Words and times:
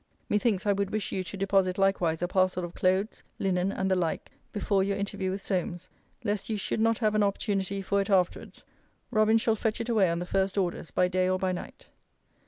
Methinks, 0.29 0.65
I 0.65 0.73
would 0.73 0.89
wish 0.89 1.11
you 1.11 1.23
to 1.25 1.37
deposit 1.37 1.77
likewise 1.77 2.23
a 2.23 2.27
parcel 2.27 2.63
of 2.65 2.73
clothes, 2.73 3.23
linen, 3.37 3.71
and 3.71 3.91
the 3.91 3.95
like, 3.95 4.31
before 4.51 4.83
your 4.83 4.97
interview 4.97 5.29
with 5.29 5.43
Solmes: 5.43 5.89
lest 6.23 6.49
you 6.49 6.57
should 6.57 6.79
not 6.79 6.97
have 6.97 7.13
an 7.13 7.21
opportunity 7.21 7.83
for 7.83 8.01
it 8.01 8.09
afterwards. 8.09 8.63
Robin 9.11 9.37
shall 9.37 9.55
fetch 9.55 9.79
it 9.79 9.89
away 9.89 10.09
on 10.09 10.17
the 10.17 10.25
first 10.25 10.57
orders 10.57 10.89
by 10.89 11.07
day 11.07 11.29
or 11.29 11.37
by 11.37 11.51
night. 11.51 11.85